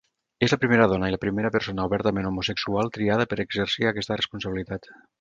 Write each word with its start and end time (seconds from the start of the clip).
És 0.45 0.53
la 0.53 0.57
primera 0.63 0.87
dona 0.93 1.09
i 1.11 1.15
la 1.15 1.19
primera 1.25 1.51
persona 1.57 1.87
obertament 1.91 2.31
homosexual 2.31 2.91
triada 2.99 3.31
per 3.35 3.41
exercir 3.47 3.89
aquesta 3.93 4.23
responsabilitat. 4.23 4.95